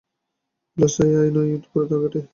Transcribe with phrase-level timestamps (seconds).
[0.77, 2.21] Bull's-eye নয়, পুরো টার্গেটই।